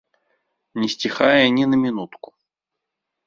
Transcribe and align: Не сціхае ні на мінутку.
Не 0.83 0.87
сціхае 0.93 1.43
ні 1.57 1.65
на 1.73 1.77
мінутку. 1.83 2.29